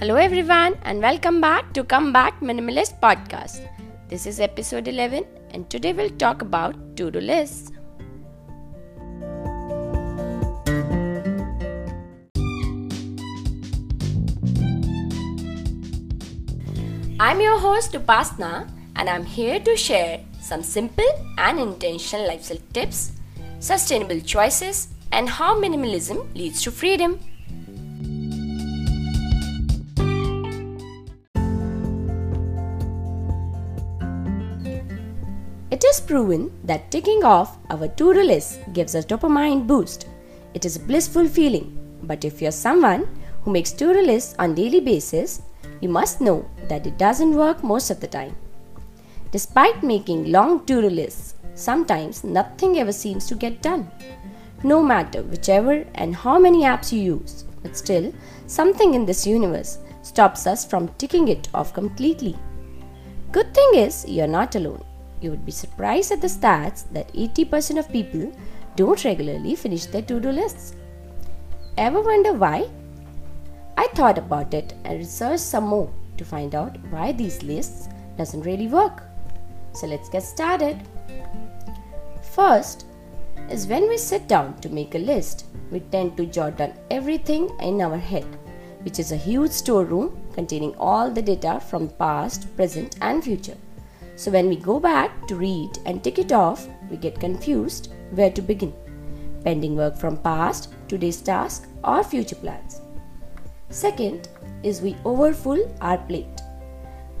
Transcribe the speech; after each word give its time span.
Hello, 0.00 0.16
everyone, 0.16 0.74
and 0.82 1.00
welcome 1.00 1.40
back 1.40 1.72
to 1.72 1.84
Come 1.84 2.12
Back 2.12 2.40
Minimalist 2.40 2.98
Podcast. 3.00 3.66
This 4.08 4.26
is 4.26 4.40
episode 4.40 4.88
11, 4.88 5.24
and 5.52 5.70
today 5.70 5.92
we'll 5.92 6.10
talk 6.10 6.42
about 6.42 6.74
to 6.96 7.12
do 7.12 7.20
lists. 7.20 7.70
I'm 17.20 17.40
your 17.40 17.58
host 17.60 17.92
Upasna, 17.92 18.68
and 18.96 19.08
I'm 19.08 19.24
here 19.24 19.60
to 19.60 19.76
share 19.76 20.20
some 20.40 20.64
simple 20.64 21.12
and 21.38 21.60
intentional 21.60 22.26
lifestyle 22.26 22.58
tips, 22.72 23.12
sustainable 23.60 24.20
choices, 24.20 24.88
and 25.12 25.28
how 25.28 25.54
minimalism 25.58 26.34
leads 26.34 26.62
to 26.62 26.72
freedom. 26.72 27.20
It 35.74 35.82
is 35.82 36.00
proven 36.00 36.52
that 36.62 36.92
ticking 36.92 37.24
off 37.24 37.58
our 37.68 37.88
to-do 37.88 38.22
list 38.22 38.60
gives 38.72 38.94
us 38.94 39.04
dopamine 39.04 39.66
boost. 39.66 40.06
It 40.54 40.64
is 40.64 40.76
a 40.76 40.86
blissful 40.88 41.26
feeling. 41.26 41.66
But 42.04 42.24
if 42.24 42.40
you're 42.40 42.52
someone 42.52 43.08
who 43.42 43.50
makes 43.50 43.72
to-do 43.72 44.00
lists 44.00 44.36
on 44.38 44.54
daily 44.54 44.78
basis, 44.78 45.42
you 45.80 45.88
must 45.88 46.20
know 46.20 46.48
that 46.68 46.86
it 46.86 46.96
doesn't 46.96 47.34
work 47.34 47.64
most 47.64 47.90
of 47.90 47.98
the 47.98 48.06
time. 48.06 48.36
Despite 49.32 49.82
making 49.82 50.30
long 50.30 50.64
to-do 50.64 50.88
lists, 50.88 51.34
sometimes 51.56 52.22
nothing 52.22 52.78
ever 52.78 52.92
seems 52.92 53.26
to 53.26 53.34
get 53.34 53.60
done. 53.60 53.90
No 54.62 54.80
matter 54.80 55.24
whichever 55.24 55.84
and 55.96 56.14
how 56.14 56.38
many 56.38 56.62
apps 56.62 56.92
you 56.92 57.00
use, 57.18 57.46
but 57.64 57.76
still 57.76 58.14
something 58.46 58.94
in 58.94 59.06
this 59.06 59.26
universe 59.26 59.78
stops 60.02 60.46
us 60.46 60.64
from 60.64 60.94
ticking 60.98 61.26
it 61.26 61.48
off 61.52 61.74
completely. 61.74 62.36
Good 63.32 63.52
thing 63.52 63.70
is 63.74 64.04
you're 64.06 64.28
not 64.28 64.54
alone. 64.54 64.84
You 65.24 65.30
would 65.30 65.46
be 65.46 65.52
surprised 65.52 66.12
at 66.12 66.20
the 66.20 66.26
stats 66.26 66.84
that 66.92 67.10
80% 67.14 67.78
of 67.78 67.88
people 67.90 68.30
don't 68.76 69.02
regularly 69.06 69.54
finish 69.54 69.86
their 69.86 70.02
to 70.02 70.20
do 70.20 70.30
lists. 70.30 70.74
Ever 71.78 72.02
wonder 72.02 72.34
why? 72.34 72.68
I 73.78 73.86
thought 73.94 74.18
about 74.18 74.52
it 74.52 74.74
and 74.84 74.98
researched 74.98 75.40
some 75.40 75.64
more 75.64 75.90
to 76.18 76.26
find 76.26 76.54
out 76.54 76.76
why 76.90 77.12
these 77.12 77.42
lists 77.42 77.88
doesn't 78.18 78.42
really 78.42 78.66
work. 78.66 79.02
So 79.72 79.86
let's 79.86 80.10
get 80.10 80.24
started. 80.24 80.76
First 82.34 82.84
is 83.48 83.66
when 83.66 83.88
we 83.88 83.96
sit 83.96 84.28
down 84.28 84.60
to 84.60 84.68
make 84.68 84.94
a 84.94 84.98
list, 84.98 85.46
we 85.70 85.80
tend 85.80 86.18
to 86.18 86.26
jot 86.26 86.58
down 86.58 86.74
everything 86.90 87.48
in 87.60 87.80
our 87.80 87.96
head, 87.96 88.26
which 88.82 88.98
is 88.98 89.10
a 89.10 89.16
huge 89.16 89.52
storeroom 89.52 90.20
containing 90.34 90.74
all 90.76 91.10
the 91.10 91.22
data 91.22 91.60
from 91.60 91.88
past, 91.88 92.54
present, 92.56 92.98
and 93.00 93.24
future. 93.24 93.56
So 94.16 94.30
when 94.30 94.48
we 94.48 94.56
go 94.56 94.78
back 94.78 95.26
to 95.28 95.36
read 95.36 95.78
and 95.86 96.02
tick 96.02 96.18
it 96.18 96.32
off, 96.32 96.68
we 96.90 96.96
get 96.96 97.18
confused 97.18 97.92
where 98.12 98.30
to 98.30 98.42
begin. 98.42 98.72
Pending 99.42 99.76
work 99.76 99.96
from 99.96 100.16
past, 100.18 100.72
today's 100.88 101.20
task, 101.20 101.68
or 101.82 102.04
future 102.04 102.36
plans. 102.36 102.80
Second 103.70 104.28
is 104.62 104.80
we 104.80 104.96
overfull 105.04 105.74
our 105.80 105.98
plate. 105.98 106.40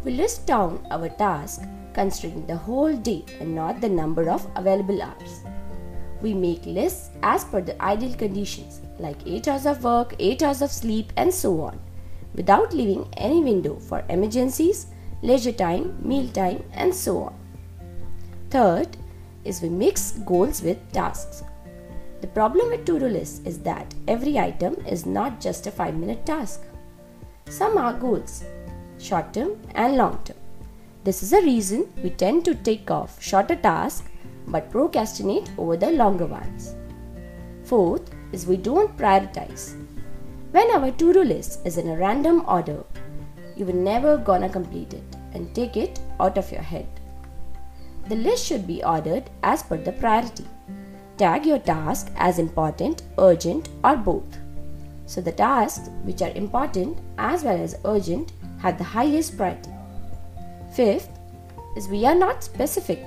We 0.04 0.12
list 0.12 0.46
down 0.46 0.86
our 0.90 1.08
task 1.08 1.62
considering 1.94 2.46
the 2.46 2.56
whole 2.56 2.96
day 2.96 3.24
and 3.40 3.54
not 3.54 3.80
the 3.80 3.88
number 3.88 4.30
of 4.30 4.46
available 4.56 5.02
hours. 5.02 5.40
We 6.22 6.32
make 6.32 6.64
lists 6.64 7.10
as 7.22 7.44
per 7.44 7.60
the 7.60 7.80
ideal 7.82 8.14
conditions 8.14 8.80
like 8.98 9.26
8 9.26 9.48
hours 9.48 9.66
of 9.66 9.84
work, 9.84 10.14
8 10.18 10.42
hours 10.42 10.62
of 10.62 10.70
sleep, 10.70 11.12
and 11.16 11.32
so 11.32 11.60
on, 11.60 11.80
without 12.34 12.72
leaving 12.72 13.08
any 13.16 13.42
window 13.42 13.76
for 13.76 14.04
emergencies 14.08 14.86
leisure 15.22 15.52
time, 15.52 15.96
meal 16.00 16.28
time, 16.28 16.62
and 16.72 16.94
so 16.94 17.24
on. 17.24 17.34
Third 18.50 18.96
is 19.44 19.62
we 19.62 19.68
mix 19.68 20.12
goals 20.26 20.62
with 20.62 20.92
tasks. 20.92 21.42
The 22.20 22.26
problem 22.28 22.70
with 22.70 22.86
to 22.86 22.98
do 22.98 23.06
lists 23.06 23.44
is 23.44 23.58
that 23.60 23.94
every 24.08 24.38
item 24.38 24.74
is 24.86 25.04
not 25.04 25.40
just 25.40 25.66
a 25.66 25.70
5 25.70 25.94
minute 25.94 26.24
task. 26.24 26.62
Some 27.46 27.76
are 27.76 27.92
goals, 27.92 28.44
short 28.98 29.34
term 29.34 29.60
and 29.74 29.96
long 29.96 30.18
term. 30.24 30.38
This 31.04 31.22
is 31.22 31.34
a 31.34 31.42
reason 31.42 31.92
we 32.02 32.10
tend 32.10 32.44
to 32.46 32.54
take 32.54 32.90
off 32.90 33.22
shorter 33.22 33.56
tasks 33.56 34.08
but 34.46 34.70
procrastinate 34.70 35.50
over 35.58 35.76
the 35.76 35.90
longer 35.90 36.26
ones. 36.26 36.74
Fourth 37.64 38.10
is 38.32 38.46
we 38.46 38.56
don't 38.56 38.96
prioritize. 38.96 39.74
When 40.52 40.70
our 40.70 40.90
to 40.90 41.12
do 41.12 41.24
list 41.24 41.60
is 41.66 41.78
in 41.78 41.88
a 41.88 41.96
random 41.96 42.44
order, 42.46 42.84
you 43.56 43.64
will 43.64 43.74
never 43.74 44.16
gonna 44.16 44.48
complete 44.48 44.94
it 44.94 45.16
and 45.32 45.54
take 45.54 45.76
it 45.76 46.00
out 46.20 46.38
of 46.38 46.50
your 46.50 46.62
head. 46.62 46.86
The 48.08 48.16
list 48.16 48.44
should 48.44 48.66
be 48.66 48.84
ordered 48.84 49.30
as 49.42 49.62
per 49.62 49.76
the 49.76 49.92
priority. 49.92 50.46
Tag 51.16 51.46
your 51.46 51.58
task 51.58 52.10
as 52.16 52.38
important, 52.38 53.02
urgent, 53.18 53.68
or 53.82 53.96
both. 53.96 54.38
So 55.06 55.20
the 55.20 55.32
tasks 55.32 55.90
which 56.02 56.22
are 56.22 56.32
important 56.34 56.98
as 57.18 57.44
well 57.44 57.60
as 57.62 57.78
urgent 57.84 58.32
have 58.58 58.78
the 58.78 58.84
highest 58.84 59.36
priority. 59.36 59.70
Fifth 60.74 61.08
is 61.76 61.88
we 61.88 62.04
are 62.04 62.14
not 62.14 62.42
specific. 62.42 63.04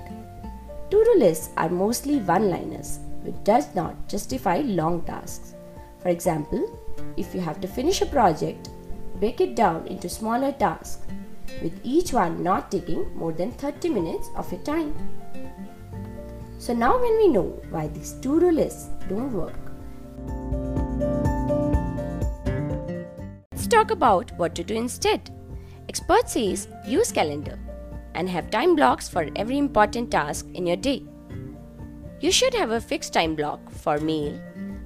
To-do 0.90 1.16
lists 1.18 1.50
are 1.58 1.70
mostly 1.70 2.20
one-liners 2.20 3.00
which 3.24 3.36
does 3.44 3.74
not 3.76 4.08
justify 4.08 4.60
long 4.60 5.02
tasks. 5.02 5.54
For 6.00 6.10
example, 6.10 6.80
if 7.18 7.36
you 7.36 7.42
have 7.42 7.60
to 7.62 7.68
finish 7.68 8.02
a 8.02 8.06
project, 8.06 8.70
break 9.20 9.42
it 9.42 9.56
down 9.56 9.88
into 9.88 10.10
smaller 10.10 10.52
tasks 10.52 11.06
with 11.62 11.80
each 11.84 12.14
one 12.14 12.44
not 12.44 12.72
taking 12.72 13.16
more 13.16 13.32
than 13.32 13.52
30 13.52 13.90
minutes 13.90 14.30
of 14.36 14.52
your 14.52 14.62
time. 14.62 14.94
So 16.60 16.74
now 16.74 17.00
when 17.00 17.18
we 17.18 17.28
know 17.28 17.62
why 17.70 17.88
these 17.88 18.14
to-do 18.22 18.52
lists 18.52 18.90
don't 19.08 19.32
work, 19.32 19.58
let's 23.52 23.68
talk 23.68 23.92
about 23.92 24.32
what 24.38 24.56
to 24.56 24.64
do 24.64 24.76
instead. 24.76 25.30
Expert 25.90 26.30
says 26.30 26.68
use 26.86 27.12
calendar 27.12 27.58
and 28.16 28.30
have 28.30 28.50
time 28.50 28.76
blocks 28.76 29.08
for 29.08 29.30
every 29.36 29.58
important 29.58 30.12
task 30.12 30.48
in 30.54 30.66
your 30.66 30.76
day. 30.76 31.04
You 32.20 32.32
should 32.32 32.54
have 32.56 32.72
a 32.72 32.82
fixed 32.82 33.14
time 33.14 33.36
block 33.36 33.70
for 33.70 34.00
mail, 34.00 34.40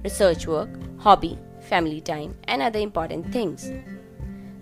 research 0.04 0.46
work, 0.46 0.68
hobby, 0.98 1.38
family 1.60 2.00
time, 2.00 2.36
and 2.44 2.60
other 2.60 2.78
important 2.78 3.32
things. 3.32 3.72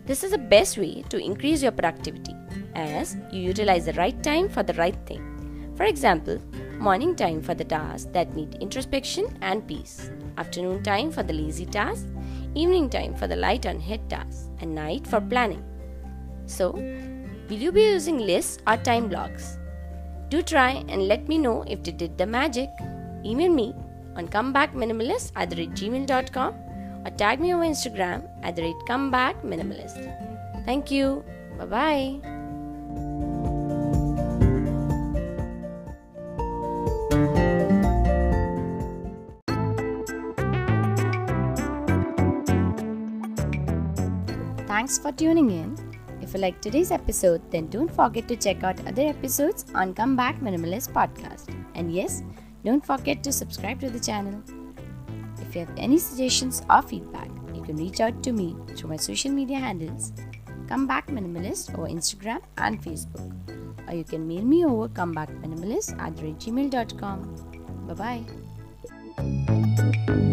This 0.07 0.25
is 0.25 0.33
the 0.33 0.39
best 0.39 0.79
way 0.79 1.03
to 1.09 1.19
increase 1.19 1.63
your 1.63 1.73
productivity 1.73 2.35
as 2.75 3.17
you 3.31 3.43
utilize 3.43 3.87
the 3.87 3.93
right 3.95 4.21
time 4.23 4.49
for 4.49 4.63
the 4.63 4.75
right 4.75 4.97
thing. 5.07 5.75
For 5.77 5.85
example, 5.85 6.39
morning 6.79 7.15
time 7.15 7.43
for 7.43 7.55
the 7.55 7.65
tasks 7.65 8.09
that 8.13 8.35
need 8.35 8.57
introspection 8.57 9.27
and 9.43 9.67
peace, 9.67 10.11
afternoon 10.39 10.83
time 10.83 11.11
for 11.11 11.23
the 11.23 11.33
lazy 11.33 11.67
tasks, 11.67 12.07
evening 12.55 12.89
time 12.91 13.15
for 13.15 13.27
the 13.27 13.37
light 13.37 13.67
on 13.67 13.79
head 13.79 14.09
tasks, 14.09 14.49
and 14.61 14.75
night 14.75 15.07
for 15.07 15.21
planning. 15.21 15.63
So, 16.47 16.73
will 16.73 17.59
you 17.59 17.71
be 17.71 17.83
using 17.83 18.19
lists 18.19 18.59
or 18.67 18.77
time 18.77 19.09
blocks? 19.09 19.59
Do 20.29 20.43
try 20.43 20.85
and 20.89 21.09
let 21.09 21.29
me 21.29 21.39
know 21.39 21.65
if 21.67 21.83
they 21.83 21.93
did 21.93 22.17
the 22.17 22.27
magic. 22.27 22.71
Email 23.25 23.53
me 23.53 23.75
on 24.17 24.29
comebackminimalist 24.29 25.33
at 25.37 25.51
gmail.com 25.51 26.55
or 27.05 27.11
tag 27.13 27.41
me 27.41 27.53
on 27.53 27.63
Instagram 27.63 28.29
at 28.43 28.57
the 28.57 28.63
rate 28.63 28.83
comeback 28.87 29.43
minimalist. 29.43 29.99
Thank 30.65 30.91
you. 30.91 31.25
Bye 31.59 31.67
bye. 31.67 32.41
Thanks 44.67 44.97
for 44.99 45.13
tuning 45.13 45.51
in. 45.51 45.77
If 46.23 46.35
you 46.35 46.41
like 46.41 46.61
today's 46.61 46.91
episode, 46.91 47.43
then 47.51 47.67
don't 47.67 47.91
forget 47.91 48.29
to 48.29 48.37
check 48.37 48.63
out 48.63 48.87
other 48.87 49.03
episodes 49.03 49.67
on 49.75 49.95
Comeback 49.95 50.41
Minimalist 50.41 50.93
podcast. 50.93 51.55
And 51.75 51.93
yes, 51.93 52.23
don't 52.65 52.85
forget 52.85 53.23
to 53.25 53.33
subscribe 53.33 53.81
to 53.81 53.91
the 53.91 54.01
channel. 54.01 54.43
If 55.51 55.57
you 55.57 55.67
have 55.67 55.77
any 55.77 55.99
suggestions 55.99 56.63
or 56.71 56.81
feedback, 56.81 57.29
you 57.53 57.63
can 57.63 57.77
reach 57.77 58.01
out 58.01 58.23
to 58.23 58.31
me 58.31 58.55
through 58.77 58.91
my 58.91 58.97
social 58.97 59.33
media 59.33 59.59
handles 59.59 60.13
Come 60.69 60.87
Back 60.87 61.09
Minimalist 61.09 61.77
over 61.77 61.89
Instagram 61.89 62.41
and 62.57 62.81
Facebook. 62.81 63.33
Or 63.89 63.95
you 63.97 64.05
can 64.05 64.29
mail 64.29 64.43
me 64.43 64.65
over 64.65 64.89
comebackminimalist 64.89 65.99
at 65.99 66.15
gmail.com. 66.15 67.35
Bye 67.89 68.23
bye. 69.99 70.30